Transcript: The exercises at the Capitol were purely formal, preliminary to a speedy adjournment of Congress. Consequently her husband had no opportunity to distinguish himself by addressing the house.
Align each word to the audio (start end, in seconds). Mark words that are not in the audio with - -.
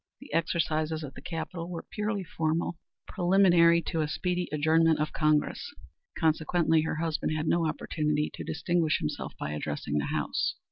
The 0.19 0.33
exercises 0.33 1.03
at 1.03 1.13
the 1.13 1.21
Capitol 1.21 1.69
were 1.69 1.85
purely 1.91 2.23
formal, 2.23 2.79
preliminary 3.07 3.83
to 3.83 4.01
a 4.01 4.07
speedy 4.07 4.49
adjournment 4.51 4.99
of 4.99 5.13
Congress. 5.13 5.75
Consequently 6.17 6.81
her 6.81 6.95
husband 6.95 7.33
had 7.37 7.45
no 7.47 7.67
opportunity 7.67 8.31
to 8.33 8.43
distinguish 8.43 8.97
himself 8.97 9.33
by 9.39 9.51
addressing 9.51 9.99
the 9.99 10.05
house. 10.05 10.55